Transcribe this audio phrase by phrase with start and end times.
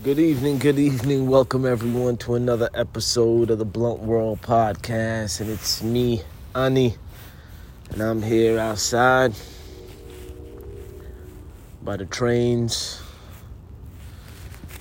[0.00, 1.28] Good evening, good evening.
[1.28, 5.40] Welcome everyone to another episode of the Blunt World Podcast.
[5.40, 6.22] And it's me,
[6.54, 6.94] Ani,
[7.90, 9.34] and I'm here outside
[11.82, 13.02] by the trains,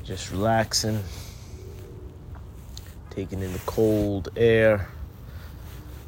[0.04, 1.04] just relaxing,
[3.10, 4.88] taking in the cold air.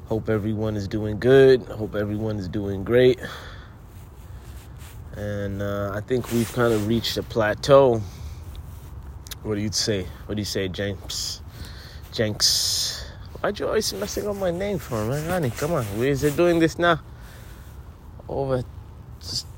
[0.05, 1.63] Hope everyone is doing good.
[1.63, 3.19] Hope everyone is doing great.
[5.17, 8.03] And uh, I think we've kind of reached a plateau
[9.43, 10.05] what do you say?
[10.25, 11.41] What do you say, Jenx?
[12.11, 13.05] Jenx.
[13.41, 15.29] Why'd you always messing up my name for, man?
[15.29, 15.85] Honey, come on.
[15.97, 16.99] We is doing this now?
[18.27, 18.63] Over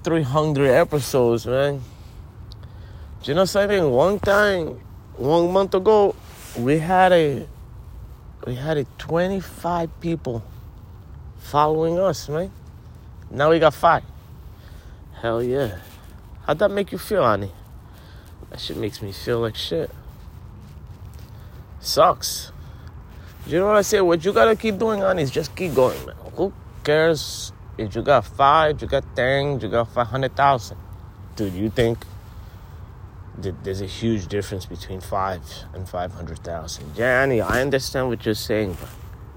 [0.03, 1.81] 300 episodes, man.
[3.23, 3.89] Do you know something?
[3.89, 4.79] One time,
[5.17, 6.15] one month ago,
[6.57, 7.47] we had a
[8.45, 10.43] we had a 25 people
[11.37, 12.51] following us, man.
[13.29, 14.03] Now we got five.
[15.21, 15.77] Hell yeah.
[16.47, 17.51] How'd that make you feel, honey?
[18.51, 19.89] That shit makes me feel like shit.
[21.79, 22.51] Sucks.
[23.47, 24.01] You know what I say?
[24.01, 26.15] What you gotta keep doing on is just keep going, man.
[26.35, 26.53] Who
[26.83, 30.77] cares if you got five, you got ten, you got five hundred thousand?
[31.37, 32.05] Dude, you think
[33.39, 35.41] that there's a huge difference between five
[35.73, 36.93] and five hundred thousand?
[36.93, 38.89] Johnny, I understand what you're saying, but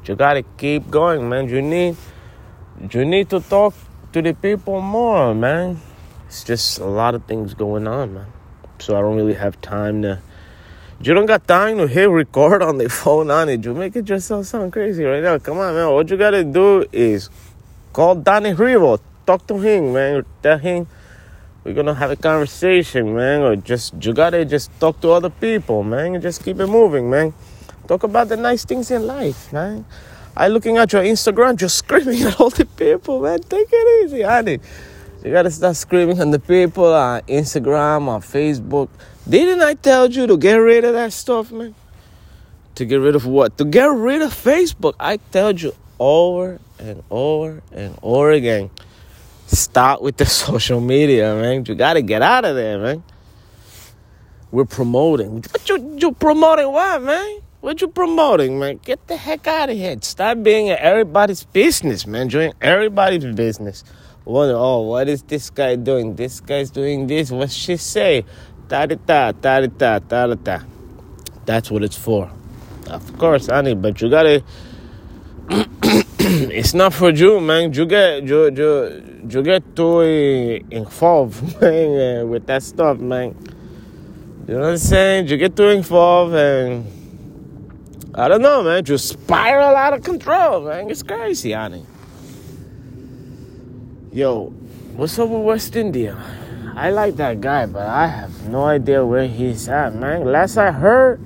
[0.09, 1.49] you gotta keep going, man.
[1.49, 1.97] You need
[2.91, 3.75] you need to talk
[4.13, 5.81] to the people more, man.
[6.27, 8.34] It's just a lot of things going on, man
[8.85, 10.21] so I don't really have time to.
[11.01, 13.65] You don't got time to hit record on the phone on it.
[13.65, 15.39] You make it yourself sound crazy right now.
[15.39, 15.91] Come on, man.
[15.91, 17.31] What you gotta do is
[17.93, 19.01] call Danny Rivo.
[19.27, 20.25] Talk to him, man.
[20.43, 20.87] Tell him
[21.65, 23.41] we're gonna have a conversation, man.
[23.41, 26.21] Or just you gotta just talk to other people, man.
[26.21, 27.33] Just keep it moving, man.
[27.89, 29.85] Talk about the nice things in life, man.
[30.37, 33.41] I looking at your Instagram, just screaming at all the people, man.
[33.41, 34.61] Take it easy, honey.
[35.25, 38.91] You gotta start screaming on the people on Instagram, on Facebook.
[39.27, 41.75] Didn't I tell you to get rid of that stuff, man?
[42.75, 43.57] To get rid of what?
[43.57, 44.93] To get rid of Facebook.
[45.01, 48.69] I told you over and over and over again.
[49.47, 51.65] Start with the social media, man.
[51.67, 53.03] You gotta get out of there, man.
[54.51, 55.37] We're promoting.
[55.37, 57.39] What you, you promoting what, man?
[57.63, 58.79] What you promoting, man?
[58.85, 59.97] Get the heck out of here.
[60.03, 62.29] Stop being everybody's business, man.
[62.29, 63.85] Doing everybody's business
[64.25, 66.17] wonder, oh, what is this guy doing?
[66.17, 67.31] This guy's doing this.
[67.31, 68.25] What she say?
[68.69, 70.65] Ta da ta da ta da ta.
[71.45, 72.31] That's what it's for.
[72.87, 74.43] Of course, honey, but you gotta.
[75.51, 77.73] it's not for you, man.
[77.73, 83.37] You get you you you get too involved, man, uh, with that stuff, man.
[84.49, 85.29] You know what I'm saying?
[85.29, 86.91] You get too involved and.
[88.17, 88.85] I don't know, man.
[88.87, 90.89] You spiral out of control, man.
[90.89, 91.85] It's crazy, honey.
[94.15, 94.45] Yo,
[94.95, 96.17] what's up with West India?
[96.77, 100.25] I like that guy, but I have no idea where he's at, man.
[100.25, 101.19] Last I heard,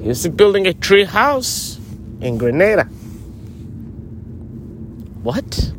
[0.00, 1.80] he's building a tree house
[2.20, 2.84] in Grenada.
[5.24, 5.72] What?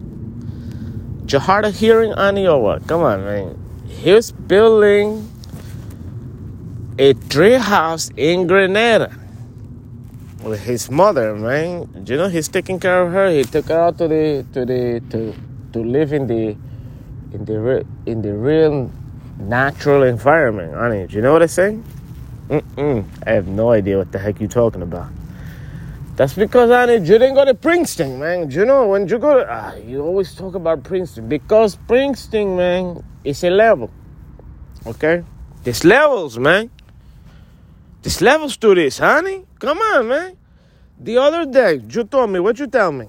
[1.31, 2.85] Of hearing, Ani, or what?
[2.89, 3.57] Come on, man.
[3.87, 5.31] He's building
[6.99, 9.15] a tree house in Grenada
[10.43, 11.87] with his mother, man.
[12.05, 13.31] You know, he's taking care of her.
[13.31, 15.33] He took her out to the to the to
[15.73, 16.55] to live in the
[17.33, 18.91] in the in the real
[19.39, 21.07] natural environment, honey.
[21.07, 21.83] Do you know what I'm saying?
[22.49, 23.05] Mm-mm.
[23.25, 25.09] I have no idea what the heck you're talking about.
[26.15, 28.47] That's because, honey, you didn't go to Princeton, man.
[28.47, 32.55] Do You know, when you go to, ah, you always talk about Princeton because Princeton,
[32.55, 33.89] man, is a level.
[34.85, 35.23] Okay?
[35.63, 36.69] There's levels, man.
[38.03, 39.45] There's levels to this, honey.
[39.57, 40.37] Come on, man.
[40.99, 43.07] The other day, you told me, what you tell me?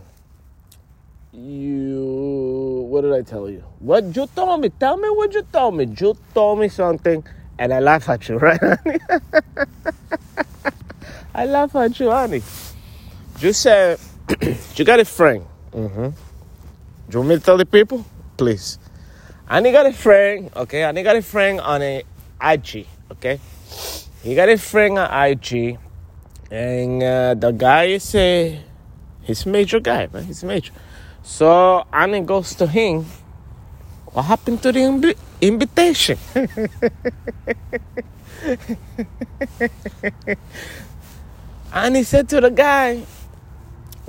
[1.32, 2.23] You,
[2.94, 3.64] what did I tell you?
[3.80, 4.68] What you told me?
[4.68, 5.84] Tell me what you told me.
[5.98, 7.24] You told me something,
[7.58, 8.98] and I laugh at you, right, honey?
[11.34, 12.40] I laugh at you, honey.
[13.40, 13.98] You said
[14.76, 15.44] you got a friend.
[15.72, 16.10] Mm-hmm.
[17.10, 18.06] You want me to tell the people?
[18.36, 18.78] Please.
[19.48, 20.84] I got a friend, okay?
[20.84, 22.04] I got a friend on a
[22.40, 23.40] IG, okay?
[24.22, 25.78] He got a friend on IG,
[26.48, 28.62] and uh, the guy is a
[29.22, 30.24] he's a major guy, man.
[30.24, 30.72] He's a major.
[31.24, 33.06] So Annie goes to him.
[34.12, 36.18] What happened to the inv- invitation?
[41.72, 43.02] and he said to the guy,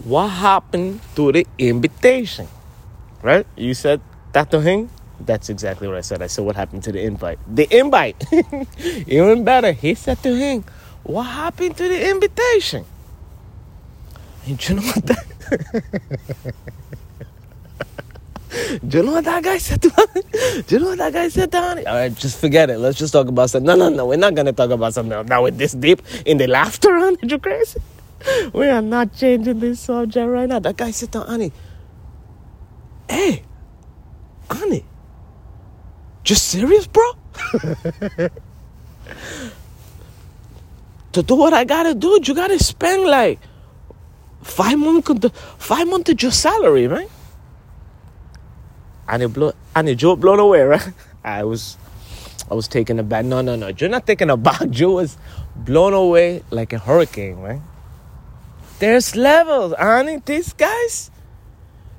[0.04, 2.48] What happened to the invitation?
[3.24, 3.48] Right?
[3.56, 4.02] You said
[4.34, 4.92] that to him?
[5.20, 6.22] That's exactly what I said.
[6.22, 7.40] I said, What happened to the invite?
[7.48, 8.22] The invite!
[9.08, 10.66] Even better, he said to him,
[11.04, 12.86] What happened to the invitation?
[14.46, 16.54] And you know what that
[18.88, 20.22] Do you know what that guy said to honey?
[20.68, 21.86] Do you know what that guy said to honey?
[21.86, 22.78] All right, just forget it.
[22.78, 23.66] Let's just talk about something.
[23.66, 24.06] No, no, no.
[24.06, 25.26] We're not going to talk about something.
[25.26, 27.18] Now we're this deep in the laughter, honey.
[27.24, 27.80] You crazy?
[28.54, 30.60] We are not changing this subject right now.
[30.60, 31.52] That guy said to honey,
[33.10, 33.44] hey,
[34.50, 34.86] honey,
[36.24, 37.04] just serious, bro?
[41.12, 43.40] to do what I gotta do, you gotta spend like
[44.42, 45.12] five months
[45.58, 47.08] five months of your salary, man.
[49.08, 50.94] And it blew and it Joe blown away, right?
[51.24, 51.78] I was
[52.50, 53.26] I was taken aback.
[53.26, 53.68] No, no, no.
[53.68, 54.70] You're not taken aback.
[54.70, 55.18] Joe was
[55.56, 57.62] blown away like a hurricane, right?
[58.80, 60.22] There's levels, honey.
[60.26, 61.10] These guys,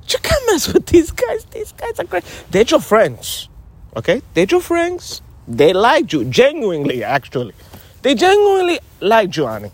[0.09, 1.45] you can't mess with these guys.
[1.47, 2.25] These guys are great.
[2.51, 3.49] They're your friends,
[3.97, 4.21] okay?
[4.35, 5.23] They're your friends.
[5.49, 7.55] They like you genuinely, actually.
[8.03, 9.71] They genuinely like you, honey.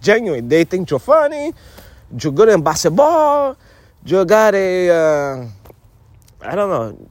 [0.00, 1.52] Genuinely, they think you're funny.
[2.18, 3.56] You're good in basketball.
[4.06, 5.46] You got a, uh,
[6.44, 7.08] I don't know.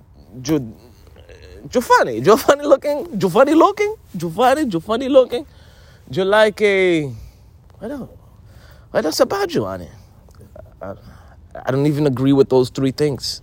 [1.72, 2.20] You're funny.
[2.20, 3.20] You're funny looking.
[3.20, 3.96] You're funny looking.
[4.20, 4.60] You're.
[4.70, 5.46] You're funny looking.
[6.12, 7.06] You like a,
[7.82, 8.12] I don't.
[8.92, 9.90] What else about you, honey?
[10.82, 10.94] I,
[11.66, 13.42] I don't even agree with those three things.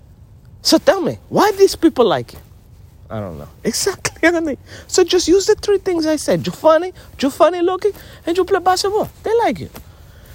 [0.63, 2.39] So tell me, why these people like you?
[3.09, 3.49] I don't know.
[3.65, 4.59] Exactly.
[4.87, 6.47] So just use the three things I said.
[6.47, 7.93] You're funny, you're funny looking,
[8.27, 9.11] and you play basketball.
[9.23, 9.71] They like you.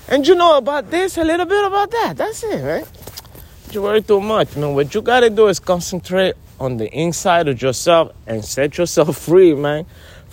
[0.07, 2.17] And you know about this, a little bit about that.
[2.17, 2.87] That's it, right?
[3.75, 4.55] You worry too much.
[4.55, 8.77] You know, what you gotta do is concentrate on the inside of yourself and set
[8.77, 9.85] yourself free, man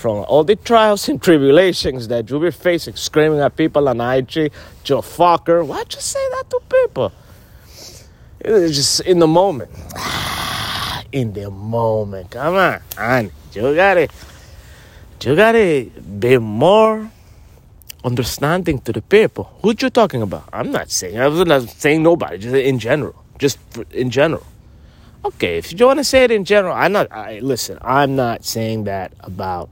[0.02, 4.34] from all the trials and tribulations that you'll be facing, screaming at people on IG,
[4.34, 5.64] you fucker.
[5.64, 7.12] Why'd you say that to people?
[8.40, 9.70] It's just in the moment.
[11.12, 12.32] in the moment.
[12.32, 13.30] Come on, on.
[13.52, 14.08] You gotta,
[15.22, 17.08] you gotta be more
[18.02, 19.56] understanding to the people.
[19.62, 20.48] Who you talking about?
[20.52, 21.20] I'm not saying.
[21.20, 22.38] I'm not saying nobody.
[22.38, 23.21] Just in general.
[23.42, 23.58] Just
[23.90, 24.46] in general.
[25.24, 27.10] Okay, if you want to say it in general, I'm not.
[27.10, 29.68] I, listen, I'm not saying that about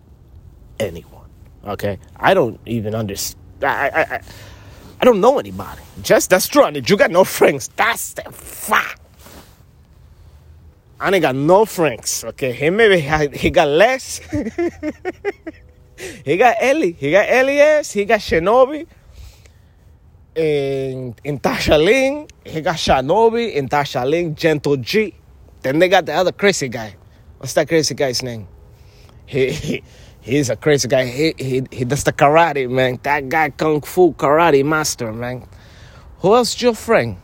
[0.81, 1.29] anyone.
[1.65, 3.41] Okay, I don't even understand.
[3.63, 4.21] I, I, I,
[5.01, 5.83] I don't know anybody.
[6.03, 6.65] Just that's true.
[6.65, 7.69] And you got no friends.
[7.77, 9.01] That's the fact.
[10.99, 12.25] I ain't got no friends.
[12.25, 13.01] Okay, he maybe
[13.39, 14.19] he got less.
[16.25, 16.97] he got Ellie.
[16.99, 17.93] He got Elias.
[17.93, 18.89] He got Shinobi.
[20.35, 25.15] In in Tashalin, he got Shinobi in Tashalin, Gentle G.
[25.63, 26.95] Then they got the other crazy guy.
[27.39, 28.47] What's that crazy guy's name?
[29.27, 29.83] He, he
[30.21, 31.07] he's a crazy guy.
[31.07, 32.99] He, he, he does the karate, man.
[33.03, 35.47] That guy, kung fu karate master, man.
[36.19, 37.17] Who else your friend?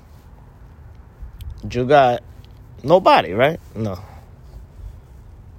[1.70, 2.23] You got
[2.82, 3.61] nobody, right?
[3.75, 3.99] No.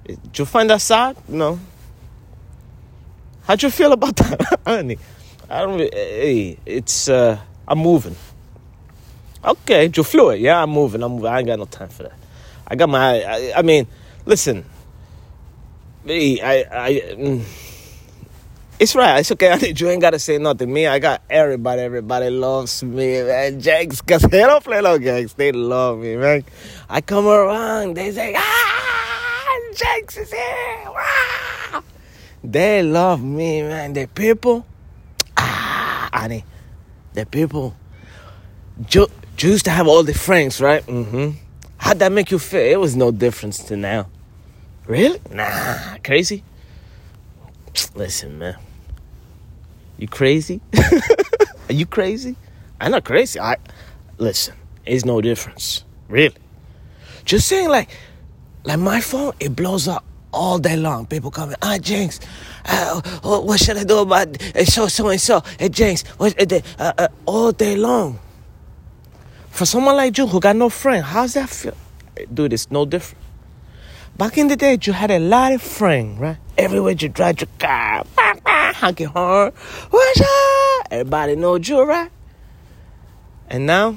[0.06, 1.18] Did you find that sad?
[1.28, 1.60] No.
[3.44, 4.98] How'd you feel about that, honey?
[5.50, 5.80] I don't.
[5.80, 7.10] Hey, it's.
[7.10, 8.16] uh I'm moving.
[9.44, 10.40] Okay, you flew it.
[10.40, 11.04] Yeah, I'm moving.
[11.04, 11.28] I'm moving.
[11.28, 12.14] I ain't got no time for that.
[12.68, 13.22] I got my.
[13.24, 13.88] I, I mean,
[14.26, 14.66] listen
[16.08, 17.44] me, I, I, mm,
[18.80, 19.20] it's right.
[19.20, 19.74] It's okay.
[19.78, 20.72] You ain't gotta say nothing.
[20.72, 21.82] Me, I got everybody.
[21.82, 23.60] Everybody loves me, man.
[23.60, 25.34] Jakes, cause they don't play no games.
[25.34, 26.46] They love me, man.
[26.90, 30.86] I come around, they say, ah, Jakes is here.
[30.86, 31.84] Wow.
[32.44, 33.94] They love me, man.
[33.94, 34.66] The people,
[36.18, 36.44] honey,
[37.14, 37.76] the people.
[38.92, 39.08] You
[39.40, 40.86] used to have all the friends, right?
[40.86, 41.32] Mm-hmm.
[41.78, 42.62] How'd that make you feel?
[42.62, 44.08] It was no difference to now.
[44.86, 45.20] Really?
[45.32, 46.44] Nah, crazy?
[47.96, 48.58] Listen, man.
[49.98, 50.62] You crazy?
[51.70, 52.36] Are you crazy?
[52.80, 53.40] I'm not crazy.
[53.40, 53.58] I
[54.18, 55.84] listen, it's no difference.
[56.08, 56.36] Really.
[57.26, 57.90] Just saying like
[58.64, 61.06] like my phone, it blows up all day long.
[61.06, 62.20] People coming, ah Jenx,
[62.66, 65.42] uh, what should I do about uh, so so and so?
[65.60, 68.20] Hey Jenx, what uh, uh, uh, all day long.
[69.50, 71.76] For someone like you who got no friend, how's that feel?
[72.34, 73.24] Dude, it's no different.
[74.18, 76.38] Back in the day, you had a lot of friends, right?
[76.58, 79.52] Everywhere you drive your car, honking horn,
[79.90, 80.88] what's up?
[80.92, 82.10] Everybody knows you, right?
[83.50, 83.96] And now,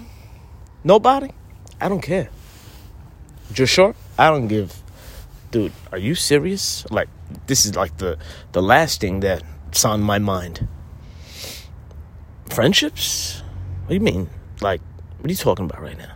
[0.85, 1.31] nobody?
[1.81, 2.29] I don't care.
[3.55, 3.95] You sure?
[4.19, 4.75] I don't give.
[5.51, 6.89] Dude, are you serious?
[6.91, 7.09] Like,
[7.47, 8.19] this is like the,
[8.53, 10.69] the last thing that's on my mind.
[12.49, 13.43] Friendships?
[13.83, 14.31] What do you mean?
[14.61, 14.81] Like,
[15.19, 16.13] what are you talking about right now?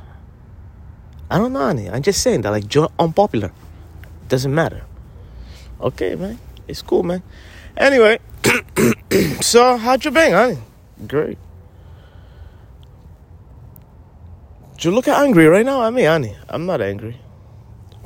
[1.30, 1.90] I don't know, honey.
[1.90, 3.50] I'm just saying that, like, you're unpopular.
[4.28, 4.84] Doesn't matter.
[5.80, 6.38] Okay, man.
[6.68, 7.22] It's cool, man.
[7.76, 8.20] Anyway,
[9.40, 10.58] so how'd you been, honey?
[11.08, 11.38] Great.
[14.78, 16.36] You look angry right now at me, honey.
[16.48, 17.18] I'm not angry.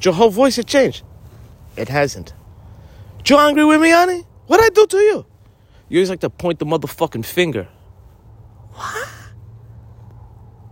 [0.03, 1.03] Your whole voice has changed.
[1.79, 2.35] It hasn't.
[3.25, 4.25] You angry with me, honey?
[4.49, 5.27] What'd I do to you?
[5.89, 7.69] You always like to point the motherfucking finger.
[8.73, 9.09] What?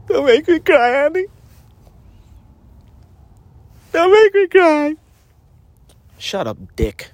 [0.09, 1.27] Don't make me cry, honey.
[3.93, 4.97] Don't make me cry.
[6.19, 7.11] Shut up, dick.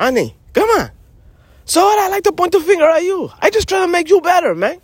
[0.00, 0.90] Honey, come on.
[1.64, 1.98] So what?
[1.98, 3.30] I like to point the finger at you.
[3.40, 4.80] I just try to make you better, man.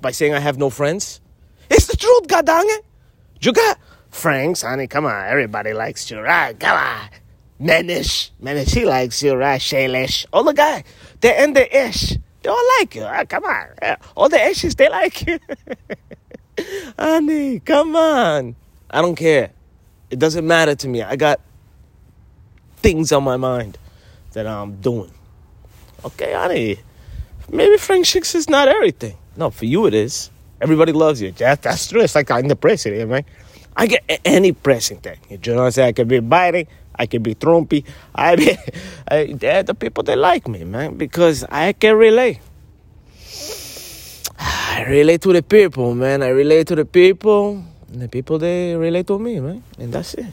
[0.00, 1.20] By saying I have no friends.
[1.68, 2.84] It's the truth, godang it.
[3.40, 3.78] You got
[4.10, 4.86] friends, honey.
[4.86, 5.26] Come on.
[5.26, 6.58] Everybody likes you, right?
[6.58, 7.08] Come on.
[7.60, 8.30] Manish.
[8.42, 9.60] Manish, he likes you, right?
[9.60, 10.26] Shaylish.
[10.32, 10.84] All the guy.
[11.20, 12.16] They end the ish.
[12.42, 13.04] They all like you.
[13.04, 13.28] Right?
[13.28, 13.68] Come on.
[14.14, 15.38] All the ishes, they like you.
[16.98, 18.56] honey, come on.
[18.90, 19.50] I don't care.
[20.10, 21.02] It doesn't matter to me.
[21.02, 21.40] I got
[22.76, 23.78] things on my mind
[24.32, 25.10] that I'm doing.
[26.04, 26.78] Okay, honey.
[27.50, 29.16] Maybe friendships is not everything.
[29.36, 30.30] No, for you it is.
[30.60, 31.32] Everybody loves you.
[31.32, 32.02] That, that's true.
[32.02, 33.24] It's like I'm the president, right?
[33.76, 35.18] I get any pressing thing.
[35.28, 35.88] You know what I'm saying?
[35.88, 36.68] I can be biting.
[36.96, 37.84] I can be trumpy.
[38.14, 38.56] I be,
[39.08, 42.40] I, they're the people that like me, man, because I can relate.
[44.38, 46.22] I relate to the people, man.
[46.22, 50.14] I relate to the people, and the people they relate to me, man, and that's
[50.14, 50.26] it.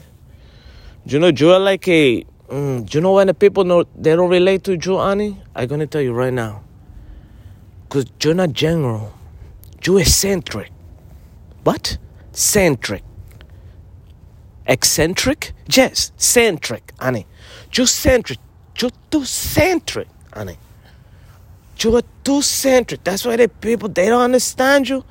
[1.06, 4.62] You know, you're like a Mm, you know when the people know they don't relate
[4.64, 5.40] to you, Annie?
[5.56, 6.62] I'm gonna tell you right now.
[7.88, 9.14] Cause you're not general.
[9.82, 10.70] You're eccentric.
[11.64, 11.96] What?
[12.32, 13.04] Centric.
[14.66, 15.52] Eccentric?
[15.68, 17.26] Yes, centric, Annie.
[17.72, 18.38] You're centric.
[18.78, 20.58] You're too centric, Annie.
[21.78, 23.02] You're too centric.
[23.04, 25.04] That's why the people they don't understand you.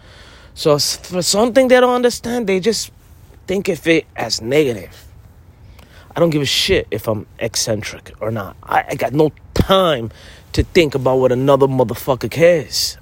[0.53, 2.91] So for something they don't understand, they just
[3.47, 5.07] think of it as negative.
[6.15, 8.57] I don't give a shit if I'm eccentric or not.
[8.63, 10.11] I, I got no time
[10.53, 12.97] to think about what another motherfucker cares.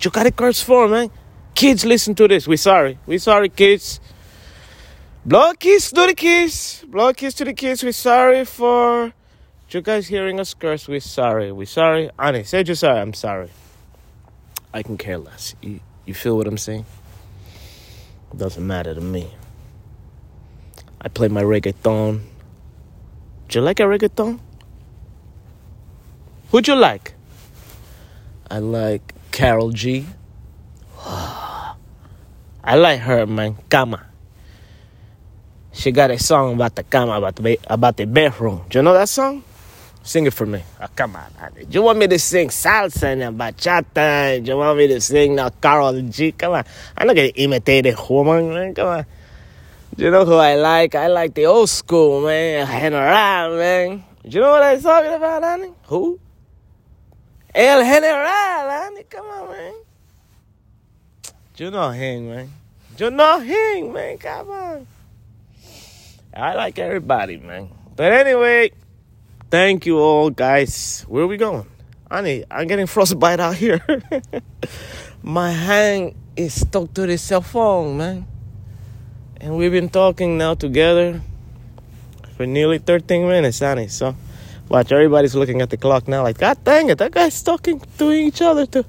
[0.00, 1.10] You got it curse for, man.
[1.54, 2.46] Kids, listen to this.
[2.48, 2.98] We sorry.
[3.06, 4.00] We sorry, kids.
[5.24, 6.84] Blow kiss to the kids.
[6.88, 7.82] Blow kiss to the kids.
[7.82, 9.12] We're sorry for
[9.70, 10.88] you guys hearing us curse.
[10.88, 11.52] We're sorry.
[11.52, 12.10] We're sorry.
[12.18, 13.00] Annie, say you're sorry.
[13.00, 13.50] I'm sorry.
[14.74, 15.54] I can care less.
[15.62, 16.86] You, you feel what I'm saying?
[18.32, 19.30] It doesn't matter to me.
[21.00, 22.22] I play my reggaeton
[23.52, 24.40] do you like a reggaeton?
[26.50, 27.12] Who'd you like?
[28.50, 30.06] I like Karol G.
[31.04, 31.74] I
[32.64, 33.58] like her, man.
[33.68, 34.06] Kama.
[35.72, 38.62] She got a song about the kama, about the, about the bedroom.
[38.68, 39.42] Do you know that song?
[40.04, 40.62] Sing it for me.
[40.80, 41.30] Oh, come on.
[41.54, 44.44] Do you want me to sing salsa and bachata?
[44.44, 46.32] Do you want me to sing now Karol G?
[46.32, 46.64] Come on.
[46.96, 48.74] I'm not going to imitate a woman, man.
[48.74, 49.06] Come on.
[49.94, 50.94] Do You know who I like?
[50.94, 52.66] I like the old school, man.
[52.66, 54.04] General, man.
[54.24, 55.72] Do You know what I'm talking about, honey?
[55.86, 56.18] Who?
[57.54, 59.04] El General, honey.
[59.08, 59.74] Come on, man.
[61.54, 62.50] Do You know him, man.
[62.96, 64.18] Do You know him, man.
[64.18, 64.86] Come on.
[66.34, 67.68] I like everybody, man.
[67.94, 68.72] But anyway,
[69.50, 71.04] thank you all, guys.
[71.06, 71.66] Where are we going?
[72.10, 73.80] Honey, I'm getting frostbite out here.
[75.22, 78.26] My hand is stuck to the cell phone, man.
[79.40, 81.20] And we've been talking now together
[82.36, 83.88] for nearly 13 minutes, honey.
[83.88, 84.16] So,
[84.70, 88.10] watch, everybody's looking at the clock now like, God dang it, that guy's talking to
[88.10, 88.84] each other too.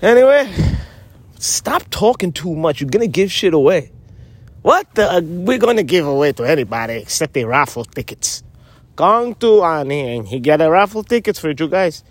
[0.00, 0.50] Anyway,
[1.38, 2.80] stop talking too much.
[2.80, 3.90] You're gonna give shit away.
[4.64, 5.04] What the?
[5.04, 8.42] Uh, we're gonna give away to anybody except the raffle tickets.
[8.96, 12.02] Come to Annie and he get a raffle tickets for you guys.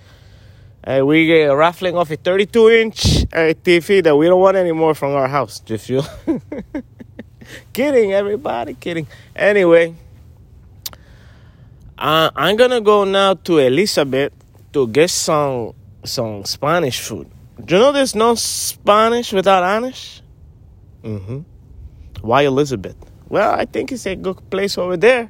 [0.85, 4.93] Uh, we get raffling off a 32 inch uh, TV that we don't want anymore
[4.93, 5.61] from our house.
[5.61, 6.03] Just you.
[7.73, 9.07] kidding, everybody, kidding.
[9.35, 9.95] Anyway,
[11.97, 14.31] uh, I'm gonna go now to Elizabeth
[14.73, 15.73] to get some
[16.05, 17.31] some Spanish food.
[17.65, 20.21] Do you know there's no Spanish without Anish?
[21.03, 21.49] Mm-hmm.
[22.23, 22.95] Why Elizabeth?
[23.27, 25.29] Well, I think it's a good place over there.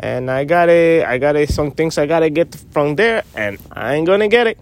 [0.00, 3.58] And I got a, I got a, some things I gotta get from there, and
[3.72, 4.58] I ain't gonna get it,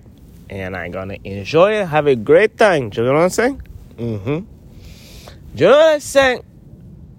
[0.50, 2.90] and I'm gonna enjoy it, have a great time.
[2.94, 3.62] You know what I'm saying?
[3.99, 4.38] Mm-hmm.
[5.54, 6.42] You know what I'm saying?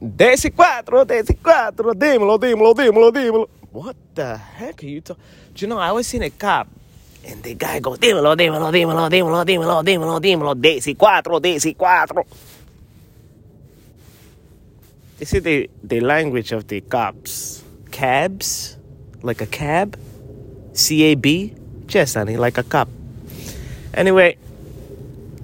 [0.01, 3.49] DC4, DC4, dímelo, dímelo, dímelo, dímelo.
[3.71, 5.23] What the heck are you talking?
[5.53, 6.67] Do you know, I was in a cab
[7.25, 12.54] and the guy goes, dímelo, dímelo, dímelo, dímelo, dímelo, dímelo, dímelo, DC4, DC4.
[15.17, 17.63] This is the, the language of the cops.
[17.91, 18.77] Cabs?
[19.21, 19.97] Like a cab?
[20.73, 21.55] C A B?
[21.89, 22.89] Yes, honey, like a cop.
[23.93, 24.37] Anyway,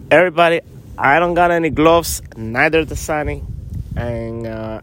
[0.10, 0.60] everybody,
[0.98, 3.44] I don't got any gloves, neither does Sunny
[3.96, 4.82] and uh,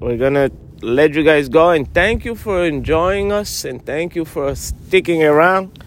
[0.00, 0.50] we're gonna
[0.82, 5.22] let you guys go and thank you for enjoying us and thank you for sticking
[5.22, 5.82] around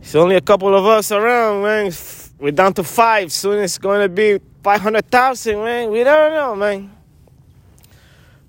[0.00, 1.92] it's only a couple of us around man
[2.38, 6.90] we're down to five soon it's to be 500000 man we don't know man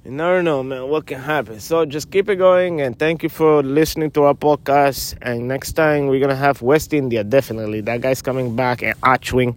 [0.03, 3.29] you never know man what can happen so just keep it going and thank you
[3.29, 8.01] for listening to our podcast and next time we're gonna have west india definitely that
[8.01, 9.55] guy's coming back and achwing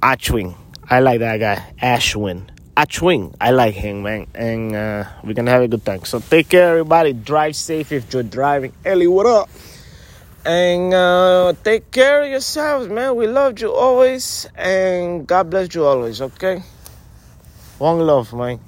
[0.00, 0.54] achwing
[0.90, 1.74] I like that guy.
[1.82, 2.48] Ashwin.
[2.74, 3.34] Achwing.
[3.38, 4.26] I like him, man.
[4.34, 6.02] And uh, we're to have a good time.
[6.06, 7.12] So take care, everybody.
[7.12, 8.72] Drive safe if you're driving.
[8.86, 9.50] Ellie, what up?
[10.46, 13.16] And uh, take care of yourselves, man.
[13.16, 14.48] We loved you always.
[14.54, 16.62] And God bless you always, okay?
[17.76, 18.58] One love, man.